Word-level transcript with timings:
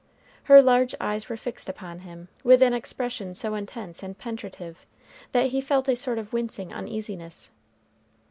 Her 0.45 0.63
large 0.63 0.95
eyes 0.99 1.29
were 1.29 1.37
fixed 1.37 1.69
upon 1.69 1.99
him 1.99 2.27
with 2.43 2.63
an 2.63 2.73
expression 2.73 3.35
so 3.35 3.53
intense 3.53 4.01
and 4.01 4.17
penetrative, 4.17 4.83
that 5.31 5.49
he 5.51 5.61
felt 5.61 5.87
a 5.87 5.95
sort 5.95 6.17
of 6.17 6.33
wincing 6.33 6.73
uneasiness. 6.73 7.51